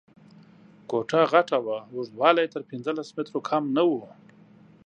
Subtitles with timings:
[0.89, 3.93] کوټه غټه وه، اوږدوالی یې تر پنځلس مترو کم نه و.